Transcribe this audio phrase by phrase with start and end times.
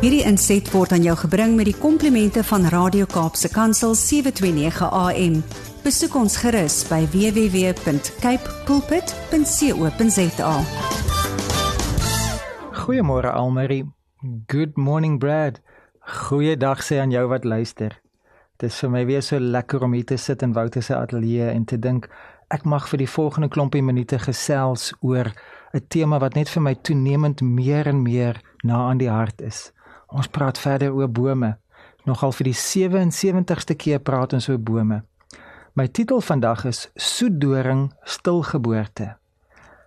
[0.00, 5.34] Hierdie inset word aan jou gebring met die komplimente van Radio Kaapse Kansel 729 AM.
[5.84, 10.54] Besoek ons gerus by www.cape pulpit.co.za.
[12.80, 13.84] Goeiemôre Almarie.
[14.48, 15.60] Good morning Brad.
[16.00, 17.92] Goeiedag sê aan jou wat luister.
[18.56, 21.50] Dit is vir my weer so lekker om hier te sit in Wouter se ateljee
[21.52, 22.08] en te dink
[22.48, 25.28] ek mag vir die volgende klompie minute gesels oor
[25.76, 29.72] 'n tema wat net vir my toenemend meer en meer na aan die hart is.
[30.10, 31.54] Ons praat verder oor bome.
[32.04, 35.02] Nogal vir die 77ste keer praat ons oor bome.
[35.78, 39.14] My titel vandag is Soedoring stilgeboorte.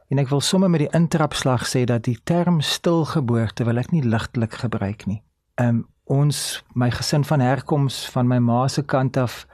[0.08, 4.04] En ek wil sommer met die intrapslag sê dat die term stilgeboorte wil ek nie
[4.06, 5.20] ligtelik gebruik nie.
[5.60, 9.46] Um ons my gesin van herkoms van my ma se kant af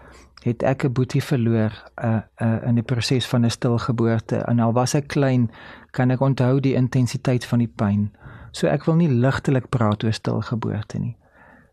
[0.43, 1.73] het ek 'n boetie verloor
[2.03, 5.51] uh, uh in die proses van 'n stilgeboorte en al was ek klein
[5.91, 8.11] kan ek onthou die intensiteit van die pyn.
[8.51, 11.15] So ek wil nie ligtelik praat oor stilgeboorte nie.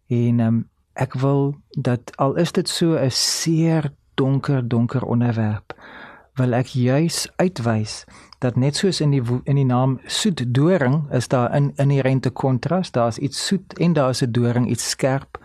[0.09, 5.75] En um, ek wil dat al is dit so 'n seer donker donker onderwerp,
[6.37, 8.05] wil ek juis uitwys
[8.39, 12.91] dat net soos in die in die naam soet doring is daar in inherente kontras,
[12.91, 15.39] daar's iets soet en daar's 'n doring iets skerp.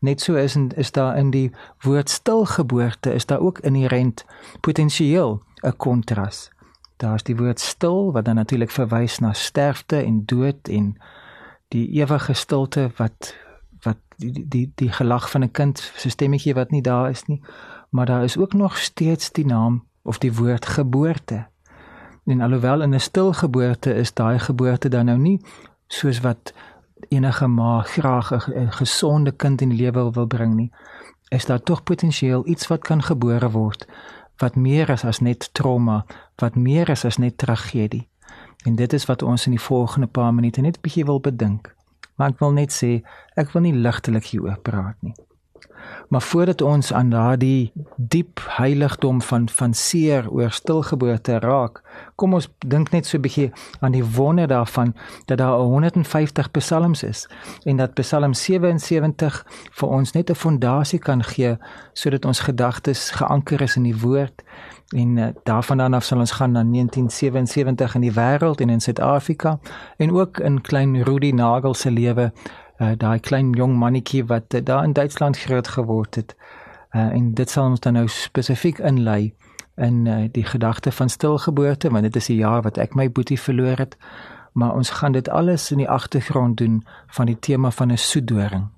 [0.00, 4.24] Net so is is daar in die woord stilgeboorte is daar ook inherent
[4.60, 6.50] potensieel 'n kontras.
[6.98, 10.96] Daar's die woord stil wat dan natuurlik verwys na sterfte en dood en
[11.68, 13.34] die ewige stilte wat
[13.86, 17.42] wat die die die, gelag van 'n kind se stemmetjie wat nie daar is nie.
[17.90, 21.46] Maar daar is ook nog steeds die naam of die woord geboorte.
[22.26, 25.40] En alhoewel in 'n stil geboorte is daai geboorte dan nou nie
[25.86, 26.52] soos wat
[27.08, 30.72] enige ma graag 'n gesonde kind in die lewe wil bring nie,
[31.28, 33.86] is daar tog potensieel iets wat kan gebore word
[34.38, 36.04] wat meer is as net trauma,
[36.40, 38.08] wat meer is as net tragedie.
[38.64, 41.74] En dit is wat ons in die volgende paar minute net 'n bietjie wil bedink.
[42.16, 43.02] Maar ek wil net sê,
[43.36, 45.14] ek wil nie ligtelik hieroor praat nie.
[46.08, 51.82] Maar voordat ons aan daardie diep heiligdom van van seer oor stilgeboorte raak,
[52.14, 54.94] kom ons dink net so 'n bietjie aan die wonder daarvan
[55.24, 57.28] dat daar 150 psalms is
[57.64, 61.56] en dat Psalm 77 vir ons net 'n fondasie kan gee
[61.92, 64.42] sodat ons gedagtes geanker is in die woord
[64.96, 68.80] en uh, daarvan dan af sal ons gaan na 1977 in die wêreld en in
[68.80, 69.58] Suid-Afrika
[69.96, 72.32] en ook in klein Rudy Nagel se lewe
[72.78, 76.36] uh, daai klein jong mannetjie wat uh, daar in Duitsland groot geword het.
[76.92, 79.34] Uh, en dit sal ons dan nou spesifiek inlei
[79.76, 83.40] in uh, die gedagte van stilgeboorte want dit is die jaar wat ek my boetie
[83.40, 83.96] verloor het.
[84.52, 88.68] Maar ons gaan dit alles in die agtergrond doen van die tema van 'n soedoring.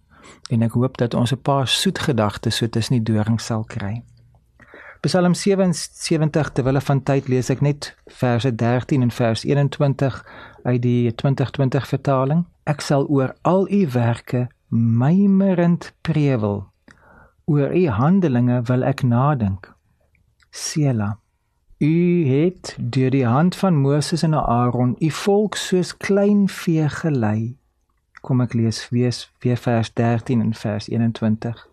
[0.51, 4.03] En ek hoop dat ons 'n paar soet gedagtes so tussen die doring sal kry.
[5.01, 7.87] Psalm 77 terwyl van tyd lees ek net
[8.21, 10.19] verse 13 en vers 21
[10.69, 12.43] uit die 2020 vertaling.
[12.69, 16.67] Ek sal oor al u werke mymerend prewel.
[17.49, 19.73] Oor u handelinge wil ek nadink.
[20.51, 21.17] Sela.
[21.81, 21.97] U
[22.29, 27.57] het deur die hand van Moses en Aaron u volk soos klein vee gelei.
[28.21, 31.70] Kom ek lees weer, weer vers 13 en vers 21.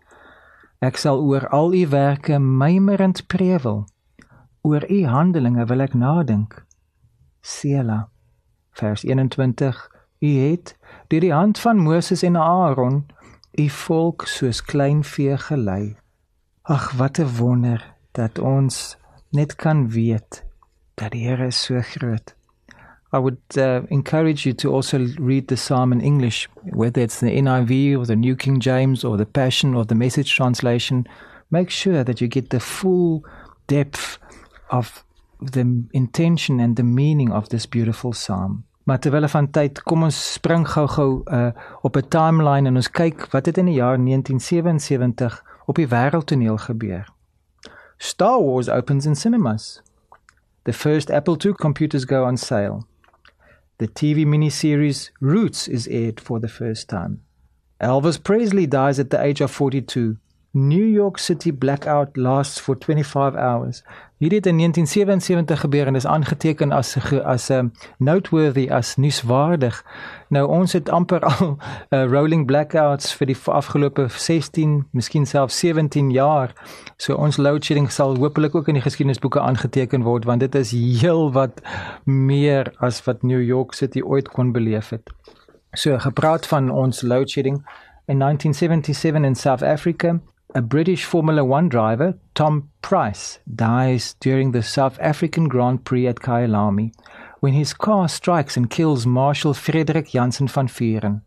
[0.78, 3.86] Ek sal oor al u werke mymerend prewel.
[4.62, 6.62] Oor u handelinge wil ek nadink.
[7.42, 8.08] Sela.
[8.78, 9.80] Vers 21.
[10.22, 10.76] U het
[11.10, 13.06] deur die hand van Moses en Aaron
[13.58, 15.96] u volk soos klein vee gelei.
[16.62, 18.96] Ag wat 'n wonder dat ons
[19.30, 20.44] net kan weet
[20.94, 22.37] dat die Here so groot.
[23.12, 27.30] I would uh, encourage you to also read the psalm in English, whether it's the
[27.30, 31.06] NIV or the New King James or the Passion or the Message translation.
[31.50, 33.24] Make sure that you get the full
[33.66, 34.18] depth
[34.70, 35.04] of
[35.40, 38.64] the intention and the meaning of this beautiful psalm.
[38.84, 41.50] Maar terwyl van tyd, kom ons spring gou-gou uh
[41.82, 46.56] op 'n timeline en ons kyk wat het in die jaar 1977 op die wêreldtoneel
[46.56, 47.08] gebeur.
[47.96, 49.82] Star Wars opens in cinemas.
[50.62, 52.86] The first Apple II computers go on sale.
[53.78, 57.22] The TV miniseries Roots is aired for the first time.
[57.80, 60.16] Elvis Presley dies at the age of 42.
[60.52, 63.84] New York City blackout lasts for 25 hours.
[64.18, 69.84] Hierdie het in 1977 gebeur en is aangeteken as as 'n um, noteworthy as nuuswaardig.
[70.28, 71.56] Nou ons het amper al
[71.90, 76.52] uh, rolling blackouts vir die afgelope 16, miskien selfs 17 jaar.
[76.96, 80.70] So ons load shedding sal hopelik ook in die geskiedenisboeke aangeteken word want dit is
[80.70, 81.62] heel wat
[82.04, 85.10] meer as wat New York City ooit kon beleef het.
[85.72, 87.56] So gepraat van ons load shedding
[88.06, 90.20] in 1977 in South Africa
[90.56, 96.20] A British Formula One driver, Tom Price, dies during the South African Grand Prix at
[96.20, 96.92] Kyalami
[97.40, 101.20] when his car strikes and kills Marshal Frederik Jansen van Vuren.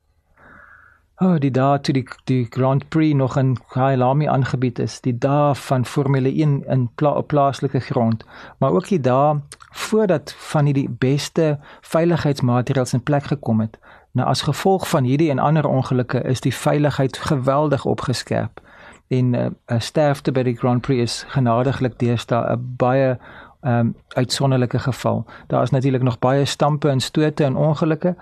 [1.21, 5.53] oh, die dae toe die die Grand Prix nog in Kyalami aangebied is, die dae
[5.67, 8.25] van Formule 1 in pla, plaaslike grond,
[8.57, 9.37] maar ook die dae
[9.71, 11.59] voordat van hierdie beste
[11.93, 13.77] veiligheidsmaatreëls in plek gekom het.
[14.17, 18.59] Nou as gevolg van hierdie en ander ongelukke is die veiligheid geweldig opgeskerp
[19.11, 23.17] en 'n uh, uh, sterfte by die Grand Prix is genadiglik deesdae 'n baie
[23.61, 25.25] um, uitsonderlike geval.
[25.47, 28.15] Daar is natuurlik nog baie stampe en stote en ongelukke,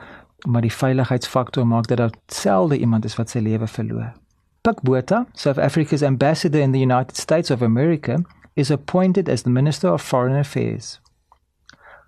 [0.47, 4.13] maar die veiligheidsfaktor maak dat daar selde iemand is wat sy lewe verloor.
[4.61, 8.21] Puck Botha, South Africa's ambassador in the United States of America,
[8.53, 10.99] is appointed as the Minister of Foreign Affairs.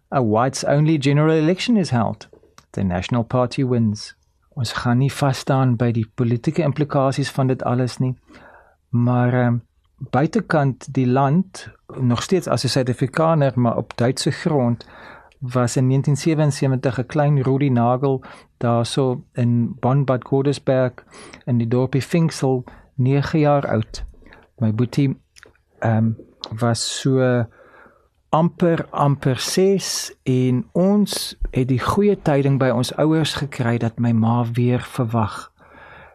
[0.09, 2.27] A whites only general election is held.
[2.71, 4.15] The National Party wins.
[4.49, 8.15] Ons gaan nie vas staan by die politieke implikasies van dit alles nie.
[8.91, 9.61] Maar um,
[9.97, 14.87] buitekant die land nog steeds as 'n Suid-Afrikaner maar op Duitse grond
[15.39, 18.23] was in 1977 'n klein Rudi Nagel
[18.57, 20.93] daarso in Bonbad Godesberg
[21.45, 22.63] in die dorpie Finksel
[22.95, 24.05] 9 jaar oud.
[24.57, 25.19] My boetie
[25.79, 26.17] ehm um,
[26.57, 27.45] was so
[28.29, 34.11] amper amper 6 en ons het die goeie tyding by ons ouers gekry dat my
[34.11, 35.50] ma weer verwag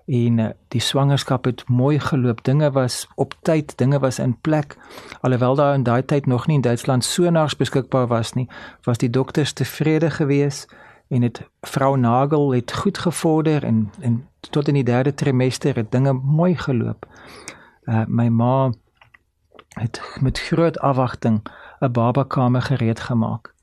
[0.06, 2.44] en uh, die swangerskap het mooi geloop.
[2.44, 4.76] Dinge was op tyd, dinge was in plek.
[5.20, 8.48] Alhoewel daar in daai tyd nog nie in Duitsland sonars beskikbaar was nie,
[8.82, 10.74] was die dokters tevrede geweest
[11.08, 15.90] en het vrou Nagel het goed gevorder en en tot in die derde trimester het
[15.92, 17.06] dinge mooi geloop.
[17.84, 18.72] Uh my ma
[19.68, 21.42] het met groot afwagting
[21.80, 23.55] 'n babakamer gereed gemaak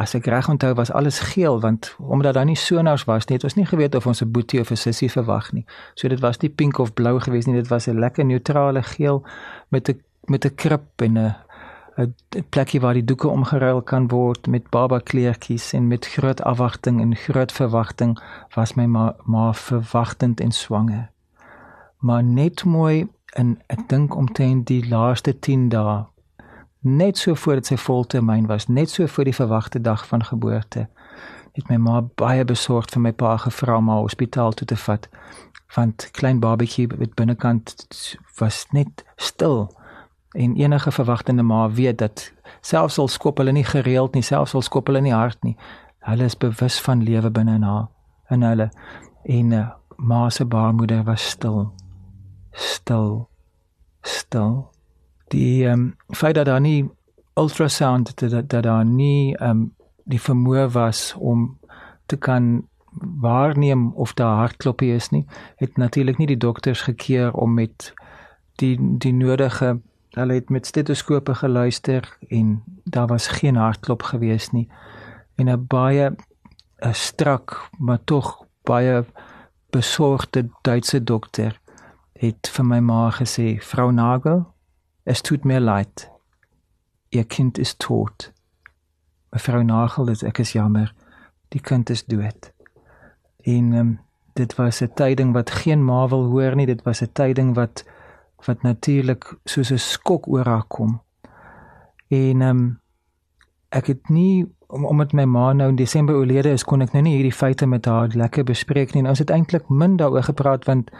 [0.00, 3.44] as ek reg onthou was alles geel want omdat daar nie sonars was nie het
[3.44, 5.66] ons nie geweet of ons 'n boetie of 'n sussie verwag nie.
[5.94, 9.22] So dit was nie pink of blou geweest nie, dit was 'n lekker neutrale geel
[9.68, 11.34] met 'n met 'n krip en 'n
[11.98, 12.14] 'n
[12.48, 17.16] plekkie waar die doeke omgeruil kan word met baba kleertjies en met groot afwagting en
[17.16, 18.18] groot verwagting
[18.54, 21.10] was my ma, ma verwagtend en swanger.
[21.98, 26.04] Maar net mooi en ek dink omtrent die laaste 10 dae
[26.80, 30.88] net so voordat sy voltermyn was, net so voor die verwagte dag van geboorte,
[31.52, 35.08] het my ma baie besorgd vir my pa gevra om haar hospitaal toe te vat.
[35.74, 37.86] Want klein babatjie met binnekant
[38.38, 39.68] was net stil.
[40.32, 44.62] En enige verwagtende ma weet dat selfs al skop hulle nie gereeld nie, selfs al
[44.62, 45.56] skop hulle nie hard nie,
[46.06, 47.88] hulle is bewus van lewe binne in haar
[48.30, 48.70] en hulle
[49.26, 51.72] en uh, ma se baarmoeder was stil.
[52.52, 53.28] Stil.
[54.02, 54.70] Stil
[55.34, 56.88] die ehm um, feit dat daar nie
[57.34, 59.74] ultrasound dat dat daar nie ehm um,
[60.04, 61.58] die vermoë was om
[62.06, 62.66] te kan
[63.20, 67.92] waarneem of daar hartklopie is nie het natuurlik nie die dokters gekeer om met
[68.58, 69.78] die die nodige
[70.10, 74.68] hulle het met stetoskope geluister en daar was geen hartklop gewees nie.
[75.34, 76.10] En 'n baie
[76.78, 79.04] 'n strak maar tog baie
[79.70, 81.60] besorgde Duitse dokter
[82.12, 84.54] het vir my ma gesê vrou Nagel
[85.04, 86.10] Es tut mir leid.
[87.10, 88.32] Ihr Kind ist tot.
[89.32, 90.90] Mevrou Nagel, dit ek is jammer.
[91.54, 92.50] Die kind is dood.
[93.46, 93.90] En um,
[94.34, 96.66] dit was 'n tyding wat geen ma wil hoor nie.
[96.66, 97.84] Dit was 'n tyding wat
[98.46, 101.00] wat natuurlik soos 'n skok oor haar kom.
[102.08, 102.80] En um,
[103.68, 107.02] ek het nie om omdat my ma nou in Desember oorlede is, kon ek nou
[107.02, 109.08] nie hierdie feite met haar lekker bespreek nie.
[109.08, 110.90] Ons het eintlik min daaroor gepraat want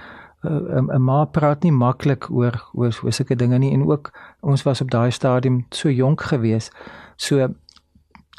[0.43, 4.63] 'n uh, ma praat nie maklik oor oor so sulke dinge nie en ook ons
[4.63, 6.71] was op daai stadium so jonk gewees.
[7.17, 7.49] So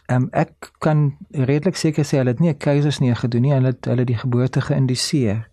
[0.08, 3.86] um, ek kan redelik seker sê hulle het nie 'n keisersnee gedoen nie, hulle het
[3.86, 5.48] hulle die geboorte geïndiseer.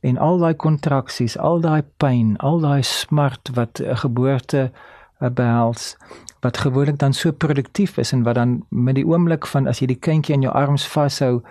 [0.00, 4.72] En al daai kontraksies, al daai pyn, al daai smart wat 'n geboorte
[5.20, 5.96] uh, behels
[6.40, 9.86] wat gewoonlik dan so produktief is en wat dan met die oomblik van as jy
[9.86, 11.42] die kindjie in jou arms vashou,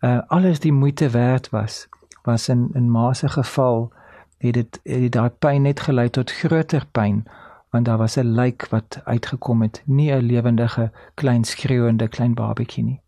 [0.00, 1.88] uh, alles die moeite werd was
[2.22, 3.92] was in in ma se geval
[4.38, 7.24] het dit het daai pyn net gelei tot groter pyn
[7.70, 9.82] want daar was 'n lijk wat uitgekom het.
[9.84, 13.00] Nie 'n lewendige klein skreeuende klein babatjie nie.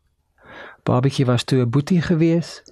[0.82, 2.62] Babatjie was toe 'n boetie gewees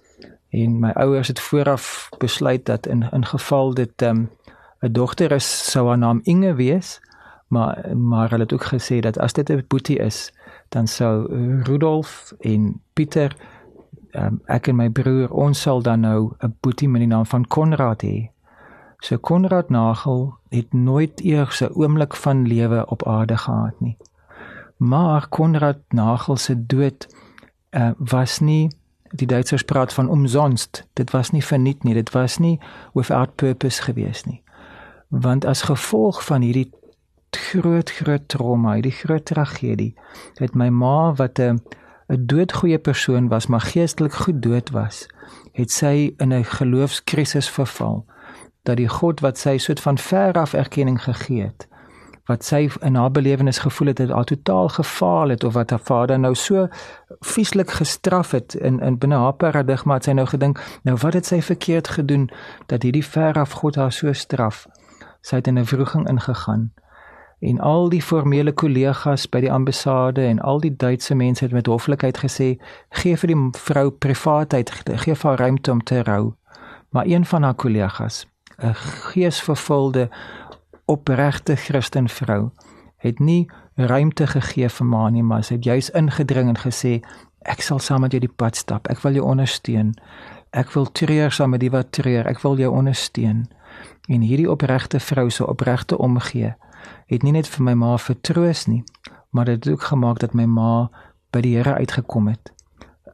[0.49, 4.30] en my ouers het vooraf besluit dat in in geval dit 'n um,
[4.92, 7.00] dogter is sou haar naam Inge wees
[7.49, 10.32] maar maar hulle het ook gesê dat as dit 'n boetie is
[10.68, 13.37] dan sou Rudolf en Pieter
[14.14, 17.47] um, ek en my broer ons sal dan nou 'n boetie met die naam van
[17.47, 18.31] Konrad hê.
[19.00, 23.97] So Konrad Nagel het nooit eers 'n oomblik van lewe op aarde gehad nie.
[24.76, 27.09] Maar Konrad Nagel se dood
[27.71, 28.71] uh, was nie
[29.11, 30.87] die Duitsers praat van umsonst.
[30.93, 31.95] Dit was nie verniet nie.
[31.95, 32.61] Dit was nie
[32.93, 34.43] without purpose gewees nie.
[35.09, 36.71] Want as gevolg van hierdie
[37.31, 39.95] groot groot trauma, hierdie groot tragedie,
[40.38, 41.62] het my ma wat 'n
[42.11, 45.07] 'n doodgoeie persoon was, maar geestelik goed dood was,
[45.52, 48.07] het sy in 'n geloofskrisis verval
[48.62, 51.69] dat die God wat sy soort van ver af erkenning gegee het,
[52.26, 55.83] wat sy in haar belewenis gevoel het het al totaal gefaal het of wat haar
[55.83, 56.69] vader nou so
[57.21, 61.26] vieslik gestraf het in in binne haar paradigma het sy nou gedink nou wat het
[61.26, 62.31] sy verkeerd gedoen
[62.67, 64.67] dat hierdie ver af God haar so straf?
[65.21, 66.73] Sy het in 'n wroging ingegaan
[67.40, 71.66] en al die formele kollegas by die ambassade en al die Duitse mense het met
[71.66, 72.50] hoflikheid gesê
[73.02, 74.70] gee vir die vrou privaatheid
[75.04, 76.35] gee vir haar ruimte om te rou
[76.90, 78.26] maar een van haar kollegas
[78.59, 80.09] 'n geesvervulde
[80.85, 82.50] opregte Christen vrou
[83.00, 86.99] het nie ruimte gegee vir ma nie, maar sy het juis ingedring en gesê
[87.49, 88.88] ek sal saam met jou die pad stap.
[88.92, 89.94] Ek wil jou ondersteun.
[90.52, 92.26] Ek wil treur saam met die wat treur.
[92.28, 93.47] Ek wil jou ondersteun.
[94.12, 96.54] En hierdie opregte vrou se opregte omgee
[97.06, 98.84] het nie net vir my ma vertroos nie,
[99.30, 100.90] maar dit het ook gemaak dat my ma
[101.30, 102.52] by die Here uitgekom het.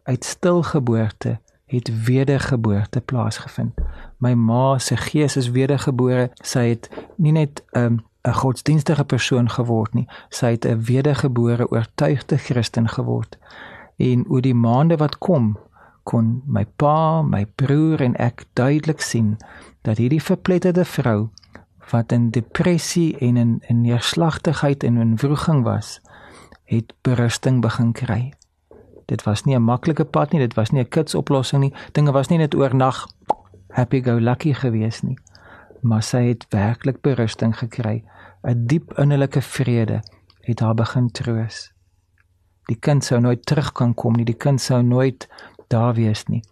[0.04, 3.74] Uit stilgeboorte het wedergeboorte plaasgevind.
[4.18, 6.30] My ma se gees is wedergebore.
[6.42, 11.70] Sy het nie net 'n um, 'n godsdienstige persoon geword nie, sy het 'n wedergebore
[11.70, 13.38] oortuigde Christen geword.
[13.96, 15.58] En oor die maande wat kom,
[16.02, 19.36] kon my pa, my broer en ek duidelik sien
[19.82, 21.28] dat hierdie verpletterde vrou
[21.90, 26.00] wat in depressie en in, in neerslagtigheid en in wroging was,
[26.64, 28.32] het berusting begin kry
[29.06, 31.74] dit was nie 'n maklike pad nie, dit was nie 'n kits oplossing nie.
[31.92, 33.06] Dinge was nie net oornag
[33.68, 35.18] happy go lucky gewees nie.
[35.80, 38.04] Maar sy het werklik berusting gekry.
[38.42, 40.02] 'n Diep innerlike vrede
[40.40, 41.72] het haar begin troos.
[42.64, 45.28] Die kind sou nooit terug kan kom nie, die kind sou nooit
[45.68, 46.42] daar wees nie.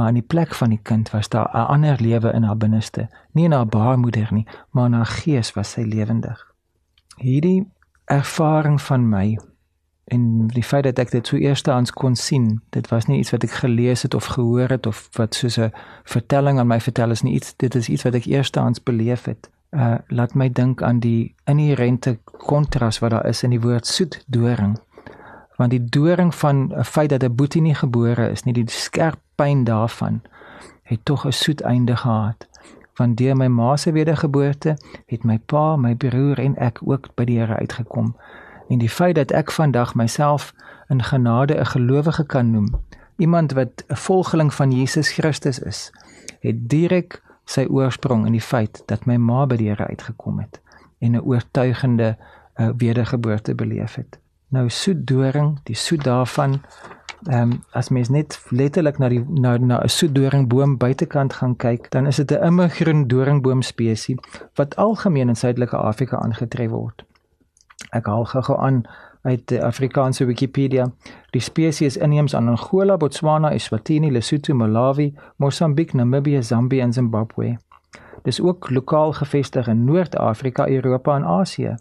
[0.00, 3.08] Maar in die plek van die kind was daar 'n ander lewe in haar binneste,
[3.32, 6.54] nie in haar baarmoeder nie, maar in haar gees was sy lewendig.
[7.16, 7.68] Hierdie
[8.04, 9.38] ervaring van my
[10.04, 13.42] en die feit dat ek dit so eerstehands kon sien, dit was nie iets wat
[13.42, 15.72] ek gelees het of gehoor het of wat soos 'n
[16.04, 19.50] vertelling aan my vertel is nie iets dit is iets wat ek eerstehands beleef het.
[19.70, 24.24] Uh laat my dink aan die inherente kontras wat daar is in die woord soet
[24.26, 24.78] doring.
[25.56, 29.20] Want die doring van 'n feit dat 'n boetie nie gebore is nie, die skerp
[29.40, 30.20] pyn daarvan
[30.82, 32.48] het tog 'n soet einde gehad.
[32.92, 37.24] Van deur my ma se wedergeboorte het my pa, my broer en ek ook by
[37.24, 38.16] die Here uitgekom
[38.68, 40.54] en die feit dat ek vandag myself
[40.88, 42.80] in genade 'n gelowige kan noem,
[43.16, 45.92] iemand wat 'n volgeling van Jesus Christus is,
[46.40, 50.60] het direk sy oorsprong in die feit dat my ma by die Here uitgekom het
[50.98, 54.18] en 'n oortuigende uh, wedergeboorte beleef het.
[54.50, 56.60] Nou soet doring, die soet daarvan
[57.28, 61.56] Ehm um, as mens net letterlik na die na na 'n soet doringboom buitekant gaan
[61.56, 64.16] kyk, dan is dit 'n immergroen doringboom spesies
[64.54, 67.04] wat algemeen in Suidelike Afrika aangetref word.
[67.90, 68.82] Ek haal gou-gou aan
[69.22, 70.92] uit die Afrikaanse Wikipedia.
[71.30, 77.58] Die spesies is inheems aan Angola, Botswana, Eswatini, Lesotho, Malawi, Mosambiek, Namibië, Zambië en Zimbabwe.
[78.22, 81.76] Dis ook lokaal gevestig in Noord-Afrika, Europa en Asië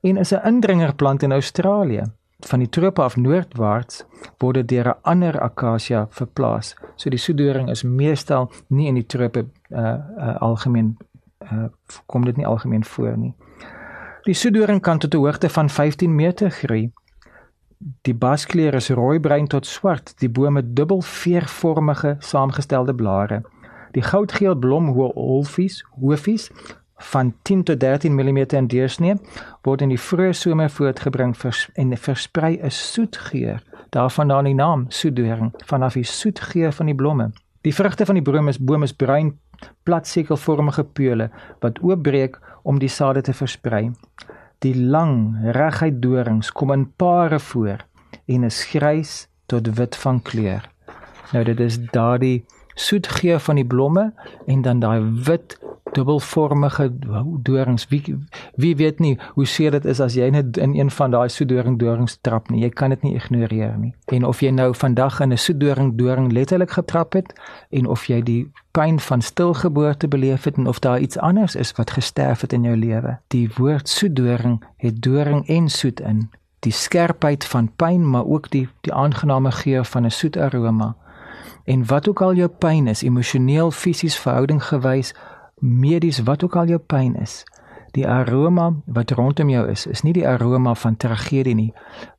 [0.00, 2.02] en is 'n indringerplant in Australië.
[2.38, 4.04] Van die trope af noordwaarts
[4.38, 6.76] word dit deur 'n ander akasia verplaas.
[6.96, 10.96] So die soedoring is meestal nie in die trope uh, uh algemeen
[11.52, 11.64] uh
[12.06, 13.34] kom dit nie algemeen voor nie.
[14.22, 16.92] Die soedoring kan tot 'n hoogte van 15 meter groei.
[18.02, 20.18] Die baskleur is rooi-bruin tot swart.
[20.18, 23.42] Die boom het dubbel veervormige saamgestelde blare.
[23.90, 26.50] Die goudgeel blom hooffies, hooffies
[26.98, 29.14] van 10 tot 13 mm in deursnee
[29.62, 33.62] word in die vroeë somer voortgebring vers, en versprei 'n soet geur.
[33.90, 37.30] Daarvandaan die naam soedoring vanaf die soet geur van die blomme.
[37.60, 39.38] Die vrugte van die boom is boom is bruin
[39.82, 43.90] platsekelvormige peule wat oopbreek om die sade te versprei.
[44.58, 47.84] Die lang, reguit dorings kom in pare voor
[48.26, 50.70] en is grys tot wit van kleur.
[51.32, 52.44] Nou dit is daardie
[52.78, 54.12] soet geur van die blomme
[54.46, 55.58] en dan daai wit
[55.92, 56.92] dubbelvormige
[57.42, 57.88] dorings.
[57.88, 58.18] Wie
[58.54, 61.78] wie weet nie hoe seer dit is as jy net in een van daai soedoring
[61.78, 62.62] dorings trap nie.
[62.62, 63.94] Jy kan dit nie ignoreer nie.
[64.14, 67.32] En of jy nou vandag in 'n soedoring doring letterlik getrap het
[67.70, 71.72] en of jy die pyn van stilgeboorte beleef het en of daar iets anders is
[71.72, 73.18] wat gesterf het in jou lewe.
[73.28, 76.30] Die woord soedoring het doring en soet in.
[76.60, 80.96] Die skerpheid van pyn, maar ook die die aangename geur van 'n soet aroma.
[81.68, 85.12] En wat ook al jou pyn is, emosioneel, fisies, verhouding gewys,
[85.60, 87.42] medies wat ook al jou pyn is,
[87.92, 91.72] die aroma wat rondom jou is, is nie die aroma van tragedie nie,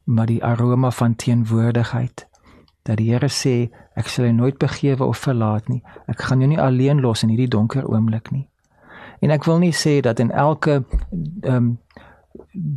[0.05, 2.27] maar die aroma van teenwoordigheid.
[2.85, 5.81] Dat die Here sê, ek sal jou nooit begewe of verlaat nie.
[6.09, 8.45] Ek gaan jou nie alleen los in hierdie donker oomblik nie.
[9.19, 10.83] En ek wil nie sê dat in elke
[11.41, 11.77] ehm um,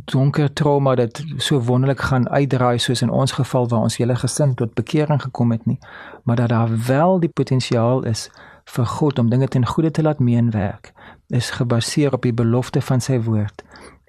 [0.05, 4.55] donker trauma dit so wonderlik gaan uitdraai soos in ons geval waar ons hele gesin
[4.55, 5.79] tot bekering gekom het nie,
[6.23, 8.29] maar dat daar wel die potensiaal is
[8.65, 10.93] vir God om dinge ten goeie te laat meenwerk,
[11.27, 13.63] is gebaseer op die belofte van sy woord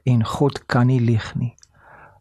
[0.05, 1.55] en God kan nie lieg nie.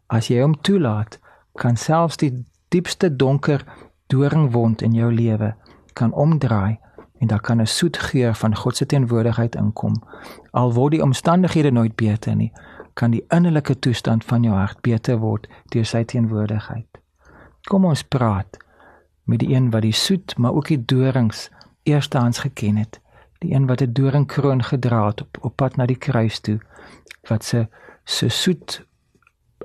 [0.06, 1.18] As jy hom toelaat,
[1.60, 2.32] kan selfs die
[2.72, 3.64] diepste donker
[4.12, 5.54] doringwond in jou lewe
[5.94, 6.78] kan omdraai
[7.20, 10.02] en daar kan 'n soet geur van God se teenwoordigheid inkom.
[10.50, 12.52] Al word die omstandighede nooit beter nie,
[12.94, 17.00] kan die innerlike toestand van jou hart beter word deur sy teenwoordigheid.
[17.68, 18.58] Kom ons praat
[19.24, 21.48] met die een wat die soet, maar ook die dorings
[21.82, 23.00] eerstehands geken het.
[23.38, 26.60] Die een wat 'n doringkroon gedra het op, op pad na die kruis toe,
[27.28, 27.68] wat se
[28.04, 28.86] se soet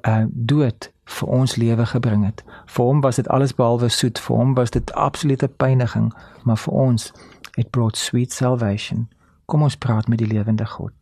[0.07, 2.43] uh dood vir ons lewe gebring het.
[2.65, 6.73] Vir hom was dit alles behalwe soet, vir hom was dit absolute pyniging, maar vir
[6.73, 7.13] ons
[7.57, 9.09] it brought sweet salvation.
[9.45, 10.93] Kom ons praat met die lewende God.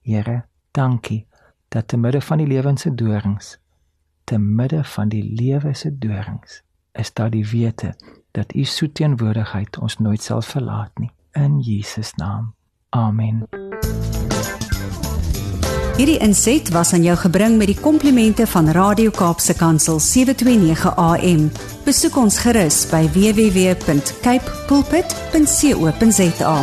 [0.00, 1.26] Here, dankie
[1.72, 3.58] dat te midde van die lewe se dorings,
[4.24, 6.62] te midde van die lewe se dorings,
[6.92, 7.94] is daar die wete
[8.30, 11.10] dat u soet teenwoordigheid ons nooit sal verlaat nie.
[11.32, 12.54] In Jesus naam.
[12.88, 13.48] Amen.
[15.96, 21.50] Hierdie inset was aan jou gebring met die komplimente van Radio Kaapse Kansel 729 AM.
[21.84, 26.56] Besoek ons gerus by www.cape pulpit.co.za.